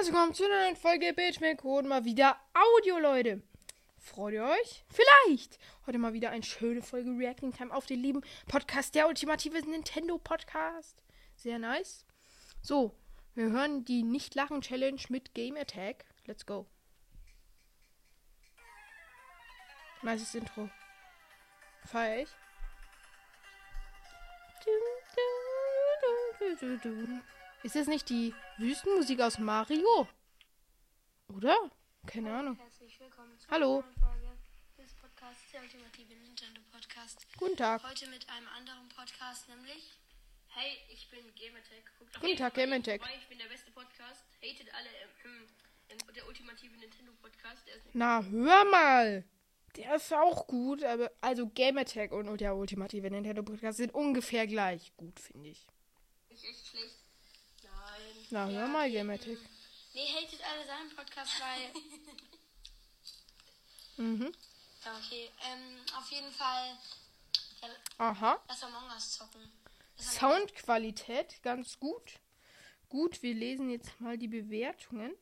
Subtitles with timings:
[0.00, 1.84] Herzlich willkommen zu einer neuen Folge Bildschirmcode.
[1.84, 3.42] Mal wieder Audio, Leute.
[3.98, 4.82] Freut ihr euch?
[4.88, 5.58] Vielleicht.
[5.84, 10.16] Heute mal wieder eine schöne Folge Reacting Time auf den lieben Podcast, der ultimative Nintendo
[10.16, 11.04] Podcast.
[11.36, 12.06] Sehr nice.
[12.62, 12.94] So,
[13.34, 16.06] wir hören die Nicht-Lachen-Challenge mit Game Attack.
[16.24, 16.64] Let's go.
[20.00, 20.70] Nices Intro.
[21.84, 22.28] Feier ich.
[27.62, 30.08] Ist das nicht die Wüstenmusik aus Mario?
[31.28, 31.70] Oder?
[32.06, 32.56] Keine Ahnung.
[32.56, 33.84] Herzlich willkommen zu Hallo.
[35.00, 37.26] Podcasts, der ultimative Nintendo Podcast.
[37.36, 37.82] Guten Tag.
[37.82, 39.92] Heute mit einem anderen Podcast, nämlich
[40.48, 41.84] Hey, ich bin Gamertech.
[42.18, 43.02] Guten Tag, Gamertech.
[43.20, 44.24] Ich bin der beste Podcast.
[44.42, 44.88] Hatet alle
[45.24, 45.46] im,
[45.90, 47.66] im, der ultimative Nintendo Podcast.
[47.66, 49.24] Der ist nicht Na, hör mal.
[49.76, 54.46] Der ist auch gut, aber also Game Attack und der ultimative Nintendo Podcast sind ungefähr
[54.46, 55.66] gleich gut, finde ich.
[56.30, 56.99] nicht echt schlecht.
[57.62, 58.26] Nein.
[58.30, 59.38] Na, hör mal, Game Attack.
[59.94, 61.82] Nee, hatet alle seinen Podcast, weil.
[63.96, 64.32] Mhm.
[64.82, 65.28] ja, okay.
[65.44, 66.78] Ähm, auf jeden Fall.
[67.60, 67.68] Ja,
[67.98, 68.42] Aha.
[68.48, 69.42] lass Among Us zocken.
[69.98, 72.14] Das Soundqualität ganz gut.
[72.88, 75.12] Gut, wir lesen jetzt mal die Bewertungen.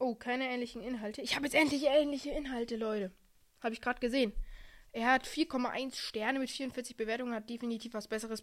[0.00, 1.22] Oh, keine ähnlichen Inhalte.
[1.22, 3.12] Ich habe jetzt endlich ähnliche Inhalte, Leute.
[3.62, 4.32] Habe ich gerade gesehen.
[4.90, 8.42] Er hat 4,1 Sterne mit 44 Bewertungen, hat definitiv was Besseres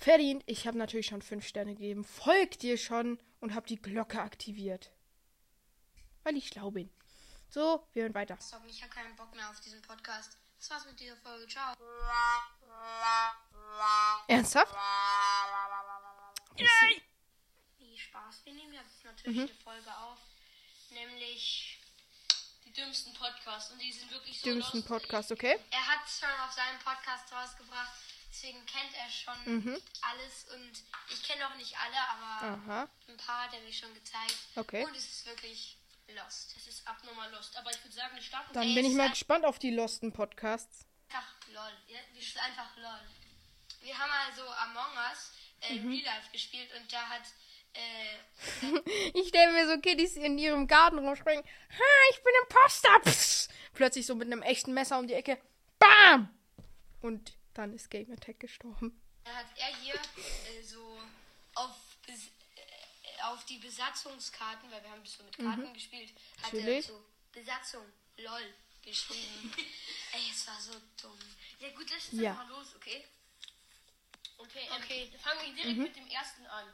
[0.00, 0.42] verdient.
[0.46, 2.04] Ich habe natürlich schon 5 Sterne gegeben.
[2.04, 4.90] Folgt dir schon und habe die Glocke aktiviert.
[6.24, 6.90] Weil ich schlau bin.
[7.48, 8.38] So, wir hören weiter.
[8.38, 8.68] zocken.
[8.68, 10.36] Ich habe keinen Bock mehr auf diesen Podcast.
[10.58, 11.46] Das war's mit dieser Folge.
[11.48, 11.74] Ciao.
[14.28, 14.74] Ernsthaft?
[17.78, 18.44] Nee, Spaß.
[18.44, 19.42] Wir nehmen jetzt natürlich Mhm.
[19.44, 20.18] eine Folge auf.
[20.90, 21.76] Nämlich.
[22.64, 23.72] Die dümmsten Podcasts.
[23.72, 24.88] Und die sind wirklich so Dümmsten lost.
[24.88, 25.58] Podcast, okay?
[25.72, 27.90] Er hat es schon auf seinem Podcast rausgebracht,
[28.30, 29.82] deswegen kennt er schon Mhm.
[30.02, 30.72] alles und
[31.10, 34.36] ich kenne auch nicht alle, aber Aha, ein paar hat er mir schon gezeigt.
[34.56, 34.84] okay.
[34.84, 35.76] Und es ist wirklich
[36.08, 36.54] lost.
[36.56, 37.56] Das ist abnormal lost.
[37.56, 38.52] Aber ich würde sagen, wir starten.
[38.52, 40.84] Dann bin ich es mal gespannt auf die Losten Podcasts.
[41.08, 41.72] Einfach lol.
[41.88, 43.00] Ja, es ist einfach lol.
[43.82, 45.90] Wir haben also Among Us äh, Mhm.
[45.92, 47.22] Real Life gespielt und da hat
[47.74, 48.16] äh,
[49.14, 51.44] Ich stelle mir so Kiddies in ihrem Garten rumspringen.
[51.44, 53.00] Ha, ich bin Imposter.
[53.04, 53.48] Pss.
[53.74, 55.40] Plötzlich so mit einem echten Messer um die Ecke.
[55.78, 56.28] Bam!
[57.02, 59.00] Und dann ist Game Attack gestorben.
[59.24, 61.00] da hat er hier äh, so
[61.54, 66.12] auf Bes äh, auf die Besatzungskarten, weil wir haben das so mit Karten gespielt,
[66.42, 66.64] hat er Mhm.
[66.66, 66.86] Natürlich.
[66.86, 67.84] so Besatzung
[68.16, 69.52] lol geschrieben.
[70.12, 71.18] Ey, es war so dumm.
[71.58, 72.30] Ja, gut, lass jetzt Ja.
[72.32, 73.04] einfach los, okay?
[74.38, 75.08] Okay, ähm, Okay.
[75.10, 75.82] wir fangen wir direkt Mhm.
[75.84, 76.66] mit dem ersten an.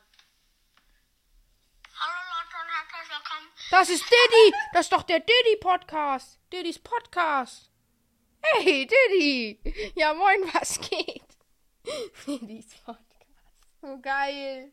[1.98, 3.48] Hallo Leute und herzlich willkommen.
[3.70, 4.54] Das ist Diddy.
[4.74, 6.38] Das ist doch der Diddy Podcast.
[6.52, 7.70] Diddys Podcast.
[8.52, 9.60] Hey, Diddy.
[9.94, 11.22] Ja, moin, was geht?
[12.26, 13.26] Diddys Podcast.
[13.80, 14.72] So geil.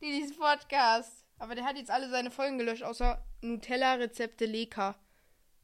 [0.00, 1.24] Diddys Podcast.
[1.38, 4.98] Aber der hat jetzt alle seine Folgen gelöscht, außer Nutella-Rezepte Leka.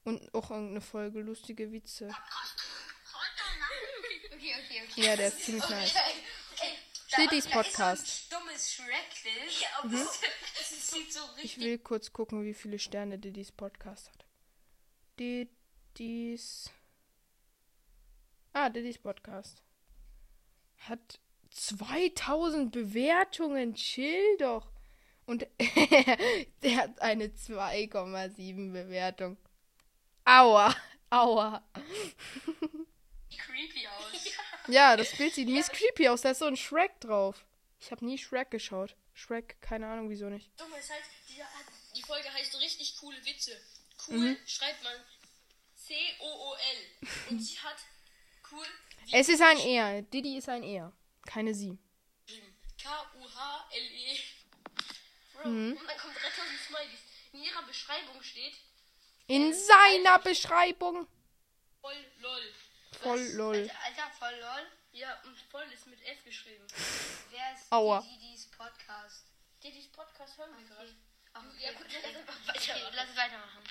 [0.05, 2.09] Und auch irgendeine Folge lustige Witze.
[4.33, 5.03] Okay, okay, okay.
[5.03, 5.95] Ja, der ist ziemlich nice.
[5.95, 8.03] Ey, Diddys Podcast.
[8.03, 9.61] ist so dummes Schrecklich.
[9.61, 9.89] Ja,
[10.93, 14.27] sieht so Ich will kurz gucken, wie viele Sterne Diddys Podcast hat.
[15.19, 16.71] Diddys.
[18.53, 19.63] Ah, Diddys Podcast.
[20.79, 21.21] Hat
[21.51, 23.75] 2000 Bewertungen.
[23.75, 24.71] Chill doch.
[25.27, 25.47] Und
[26.63, 29.37] der hat eine 2,7 Bewertung.
[30.25, 30.75] Aua.
[31.11, 31.63] Aua.
[33.39, 34.29] creepy aus.
[34.69, 36.21] Ja, das Bild sieht mies creepy aus.
[36.23, 37.45] Da ist so ein Shrek drauf.
[37.81, 38.95] Ich habe nie Shrek geschaut.
[39.13, 40.49] Shrek, keine Ahnung, wieso nicht.
[40.59, 41.43] Dumme ist halt, die,
[41.97, 43.61] die Folge heißt richtig coole Witze.
[44.07, 44.37] Cool Mhm.
[44.47, 44.93] schreibt man
[45.75, 47.09] C-O-O-L.
[47.31, 47.77] Und sie hat
[48.53, 48.67] cool
[49.13, 50.03] Es ist ein Er.
[50.03, 50.93] Diddy ist ein Er.
[51.27, 51.79] Keine Sie.
[52.83, 54.19] K-U-H-L-E.
[55.35, 55.77] Bro, Mhm.
[55.77, 57.01] und dann kommt 3000 Smileys.
[57.33, 58.55] In ihrer Beschreibung steht
[59.29, 61.07] In seiner Beschreibung.
[61.81, 62.55] voll lol.
[63.01, 63.57] Voll lol.
[63.57, 64.67] Alter, Alter, voll lol.
[64.93, 66.67] Ja, und voll ist mit F geschrieben.
[67.31, 68.03] Wer ist Aua.
[68.03, 69.25] Didis Podcast?
[69.63, 70.95] Diddy's Podcast hören wir gerade.
[71.33, 71.79] Ach, Ja, okay.
[71.79, 72.91] gut, lass einfach Okay, weiter.
[72.95, 73.63] lass es weitermachen.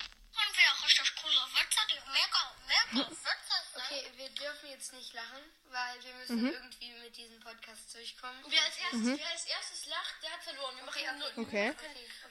[0.62, 3.82] Wir richtig coole Witze, die mega, mega witzig sind.
[3.82, 8.44] Okay, wir dürfen jetzt nicht lachen, weil wir müssen irgendwie mit diesem Podcast durchkommen.
[8.46, 10.76] Wer als, erstes, wer als erstes lacht, der hat verloren.
[10.76, 11.72] Wir machen Okay, okay, okay.
[11.74, 11.74] nur.
[11.74, 11.74] Okay.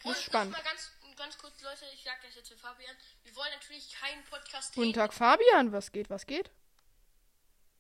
[0.04, 0.54] Und Ist spannend.
[0.54, 2.96] mal ganz, ganz kurz, Leute, ich sag das jetzt für Fabian.
[3.24, 4.94] Wir wollen natürlich keinen Podcast Guten.
[4.94, 5.74] Tag, Fabian.
[5.74, 6.50] Was geht, was geht?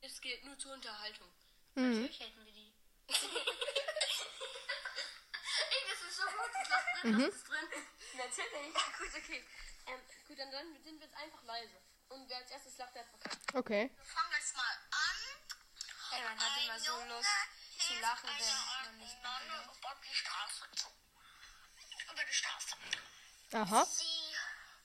[0.01, 1.27] Es geht nur zur Unterhaltung.
[1.75, 1.91] Mhm.
[2.01, 2.73] Natürlich hätten wir die.
[5.71, 6.51] Ey, das ist so gut.
[6.69, 7.25] Das Mhm.
[7.25, 7.67] das ist drin.
[8.13, 8.73] Natürlich.
[8.73, 9.43] Ja, gut, okay.
[9.87, 11.81] Ähm, gut, dann, dann sind wir jetzt einfach leise.
[12.09, 13.55] Und wer als erstes lacht, der hat verkackt.
[13.55, 13.89] Okay.
[13.95, 15.17] Wir fangen jetzt mal an.
[16.13, 17.29] Ey, man hat immer so Lust
[17.79, 20.87] zu lachen, wenn man nicht mehr über die Straße zu.
[23.53, 24.33] Aha, Sie,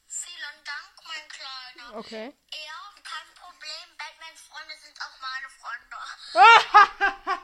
[0.08, 1.96] vielen Dank, mein Kleiner.
[1.98, 2.34] okay.
[2.52, 3.96] Ja, kein Problem.
[3.96, 5.96] Batman-Freunde sind auch meine Freunde.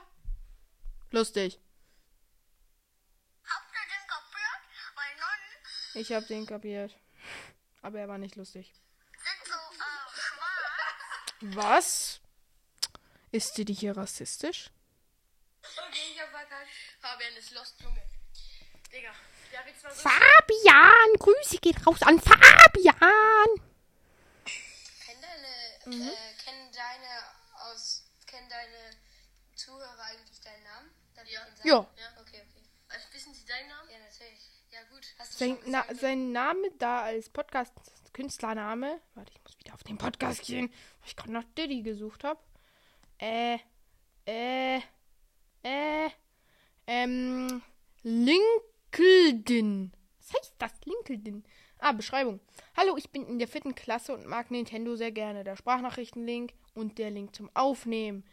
[1.11, 1.61] Lustig.
[5.95, 6.97] Ich hab den kapiert.
[7.83, 8.73] Aber er war nicht lustig.
[9.13, 11.57] sind so äh, schwarz.
[11.57, 12.21] Was?
[13.31, 14.71] Ist die hier rassistisch?
[15.63, 16.69] Okay, ich hab verkackt.
[17.01, 18.03] Fabian ist lost, Junge.
[18.93, 19.13] Digga,
[19.51, 20.03] der Witz war so.
[20.03, 22.97] Fabian, Grüße geht raus an Fabian.
[25.05, 27.23] Kennen deine, äh, kennen deine
[27.71, 28.97] aus, kennen deine
[29.55, 30.91] Zuhörer eigentlich deinen Namen?
[31.27, 31.47] Ja.
[31.65, 31.87] Ja.
[31.97, 32.63] Ja, okay, okay.
[32.89, 33.91] Also, wissen Sie deinen Namen?
[33.91, 34.62] Ja, natürlich.
[34.73, 35.07] Ja, gut.
[35.29, 36.01] Sein, Na, gesagt?
[36.01, 39.01] sein Name da als Podcast-Künstlername.
[39.15, 42.41] Warte, ich muss wieder auf den Podcast gehen, weil ich gerade nach Diddy gesucht habe.
[43.19, 43.59] Äh,
[44.27, 44.81] äh,
[45.63, 46.09] äh,
[46.87, 47.61] ähm,
[48.03, 49.93] LinkedIn.
[50.19, 50.73] Was heißt das?
[50.87, 51.45] LinkedIn.
[51.79, 52.41] Ah, Beschreibung.
[52.75, 55.45] Hallo, ich bin in der vierten Klasse und mag Nintendo sehr gerne.
[55.45, 58.25] Der Sprachnachrichtenlink und der Link zum Aufnehmen.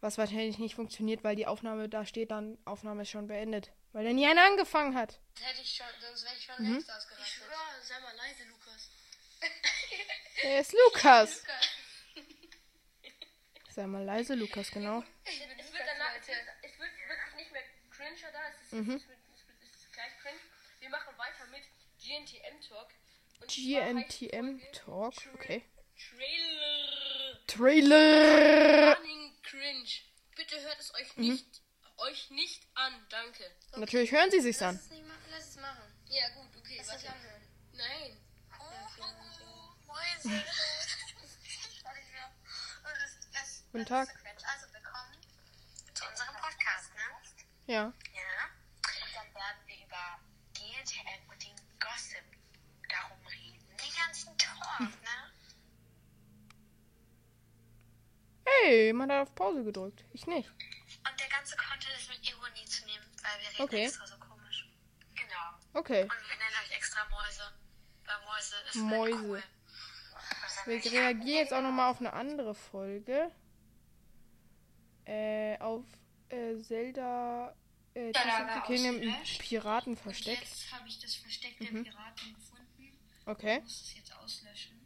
[0.00, 3.72] Was wahrscheinlich nicht funktioniert, weil die Aufnahme da steht, dann Aufnahme ist schon beendet.
[3.92, 5.18] Weil der nie einer angefangen hat.
[5.40, 6.72] Hätte ich schon, sonst wäre ich schon Mhm.
[6.72, 7.26] längst Ich ausgerastet.
[7.34, 8.90] schwöre, sei mal leise, Lukas.
[10.42, 11.42] Er ist Lukas.
[13.70, 15.04] Sei mal leise, Lukas, genau.
[15.24, 18.40] Es wird danach, es wird, es wird wirklich nicht mehr cringe da.
[18.48, 18.96] Es ist, Mhm.
[18.96, 20.40] es, wird, es, wird, es ist gleich cringe.
[20.80, 21.62] Wir machen weiter mit
[22.02, 22.88] GNTM Talk.
[23.46, 25.64] GNTM Talk, Tra- okay.
[26.10, 27.46] Trailer.
[27.46, 28.96] Trailer.
[28.96, 29.88] Running cringe.
[30.36, 31.28] Bitte hört es euch Mhm.
[31.30, 31.57] nicht,
[31.98, 32.92] euch nicht an.
[33.10, 33.44] Danke.
[33.76, 34.76] Natürlich hören sie sich's Lass an.
[34.76, 35.82] es nicht machen, lass es machen.
[36.06, 36.76] Ja, gut, okay.
[36.78, 37.08] Lass es Warte.
[37.12, 37.42] anhören.
[37.72, 38.18] Nein.
[39.86, 40.44] Mäuse.
[43.72, 44.08] Guten Tag.
[44.08, 45.16] Also willkommen
[45.94, 47.72] zu unserem Podcast, ne?
[47.72, 47.82] Ja.
[48.14, 48.48] Ja.
[48.76, 50.18] Und dann werden wir über
[50.54, 52.24] GNTM und den Gossip
[52.88, 53.66] darum reden.
[53.68, 55.32] Den ganzen Talk, ne?
[58.44, 60.04] Hey, man hat auf Pause gedrückt.
[60.12, 60.50] Ich nicht.
[63.64, 63.84] Okay.
[63.86, 64.68] extra so komisch.
[65.14, 65.80] Genau.
[65.80, 66.02] Okay.
[66.02, 67.42] Und wir nennen euch extra Mäuse.
[68.04, 69.24] Weil Mäuse ist halt Mäuse.
[69.24, 69.42] cool.
[70.66, 73.30] Wir reagieren jetzt auch nochmal auf eine andere Folge.
[75.06, 75.84] Äh, auf
[76.28, 77.54] äh, Zelda
[77.94, 80.38] äh, Tears Kingdom im Piratenversteck.
[80.40, 81.84] Jetzt habe ich das Versteck der Mhm.
[81.84, 82.98] Piraten gefunden.
[83.24, 83.56] Okay.
[83.58, 84.78] Ich muss es jetzt auslöschen.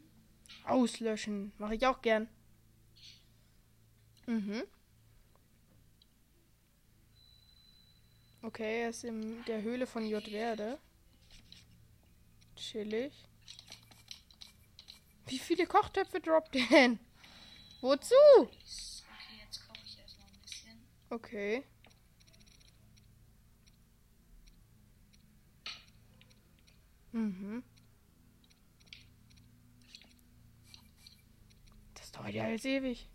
[0.64, 1.52] Auslöschen.
[1.58, 2.28] Mache ich auch gern.
[4.26, 4.62] Mhm.
[8.52, 10.22] Okay, er ist in der Höhle von J.
[10.28, 10.78] Verde.
[12.54, 13.14] Chillig.
[15.24, 16.98] Wie viele Kochtöpfe droppt er denn?
[17.80, 18.14] Wozu?
[21.08, 21.64] Okay.
[27.12, 27.64] Mhm.
[31.94, 33.08] Das dauert ja jetzt ewig.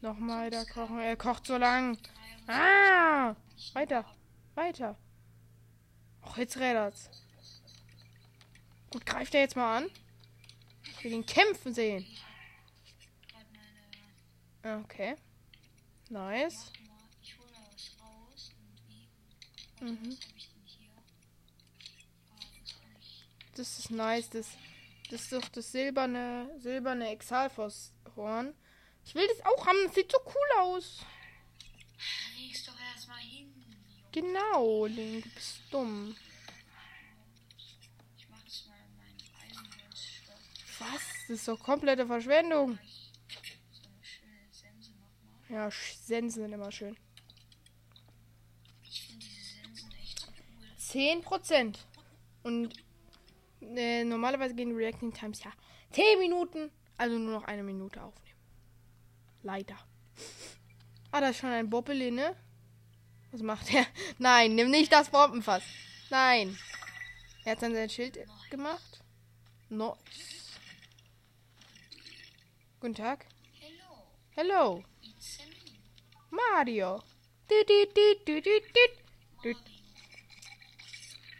[0.00, 0.98] Nochmal da kochen.
[0.98, 1.96] Er kocht so lang.
[2.48, 3.36] Ah!
[3.72, 4.04] Weiter.
[4.54, 4.96] Weiter.
[6.22, 7.10] Och, jetzt rädert's.
[8.90, 9.90] Gut, greift er jetzt mal an.
[10.84, 12.06] Ich will ihn kämpfen sehen.
[14.62, 14.84] Meine.
[14.84, 15.16] Okay.
[16.08, 16.72] Nice.
[19.80, 20.16] Mhm.
[22.30, 22.40] Ah,
[23.56, 24.30] das ist nice.
[24.30, 24.46] Das,
[25.10, 28.54] das ist doch das silberne, silberne Exalfos-Horn.
[29.04, 29.76] Ich will das auch haben.
[29.86, 31.04] Das sieht so cool aus.
[32.36, 33.52] Leg's doch erstmal hin.
[33.90, 34.03] Junge.
[34.14, 35.24] Genau, Link.
[35.24, 36.14] Du bist dumm.
[40.78, 41.02] Was?
[41.26, 42.78] Das ist doch komplette Verschwendung.
[45.48, 46.96] Ja, Sensen sind immer schön.
[48.84, 51.20] Ich finde diese Sensen echt so cool.
[51.22, 51.78] 10%.
[52.44, 52.72] Und
[53.62, 55.50] äh, normalerweise gehen Reacting Times ja
[55.90, 56.70] 10 Minuten.
[56.98, 58.38] Also nur noch eine Minute aufnehmen.
[59.42, 59.76] Leider.
[61.10, 62.36] Ah, da ist schon ein Bobbeli, ne?
[63.34, 63.84] Was macht er?
[64.18, 65.64] Nein, nimm nicht das Bombenfass.
[66.08, 66.56] Nein.
[67.44, 68.16] Er hat dann sein Schild
[68.48, 69.02] gemacht.
[69.68, 69.98] No.
[72.78, 73.26] Guten Tag.
[74.36, 74.84] Hello, Hello.
[76.30, 77.02] Mario.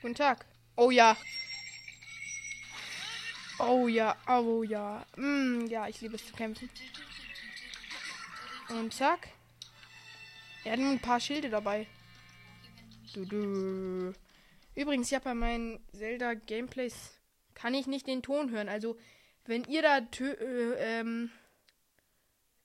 [0.02, 0.46] Guten Tag.
[0.74, 1.16] Oh ja.
[3.60, 5.06] Oh ja, oh ja.
[5.14, 6.68] Mm, ja, ich liebe es zu kämpfen.
[8.68, 9.28] Und zack.
[10.64, 11.86] Er hat nur ein paar Schilde dabei.
[13.12, 14.12] Du, du.
[14.74, 17.20] Übrigens, ja, bei meinen Zelda Gameplays
[17.54, 18.68] kann ich nicht den Ton hören.
[18.68, 18.96] Also,
[19.44, 21.30] wenn ihr da äh, ähm,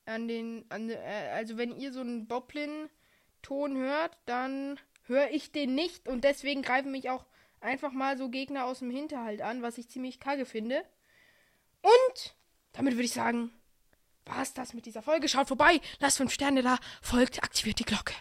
[0.06, 5.76] an den, an, äh, also wenn ihr so einen Boblin-Ton hört, dann höre ich den
[5.76, 7.26] nicht und deswegen greifen mich auch
[7.60, 10.84] einfach mal so Gegner aus dem Hinterhalt an, was ich ziemlich kacke finde.
[11.82, 12.36] Und
[12.72, 13.52] damit würde ich sagen,
[14.30, 15.28] war es das mit dieser Folge.
[15.28, 18.14] Schaut vorbei, lasst fünf Sterne da, folgt, aktiviert die Glocke.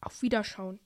[0.00, 0.80] Auf Wiederschauen.